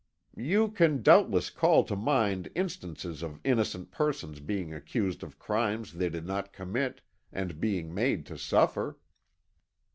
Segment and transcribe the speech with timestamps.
[0.35, 6.09] "You can doubtless call to mind instances of innocent persons being accused of crimes they
[6.09, 8.97] did not commit, and being made to suffer."